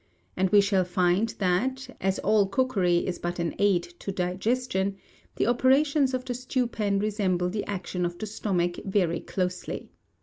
And 0.35 0.49
we 0.49 0.61
shall 0.61 0.83
find 0.83 1.29
that, 1.37 1.95
as 2.01 2.17
all 2.17 2.47
cookery 2.47 3.05
is 3.05 3.19
but 3.19 3.37
an 3.37 3.53
aid 3.59 3.83
to 3.99 4.11
digestion, 4.11 4.97
the 5.35 5.45
operations 5.45 6.15
of 6.15 6.25
the 6.25 6.33
Stewpan 6.33 6.97
resemble 6.97 7.51
the 7.51 7.65
action 7.67 8.03
of 8.03 8.17
the 8.17 8.25
stomach 8.25 8.77
very 8.83 9.19
closely. 9.19 9.91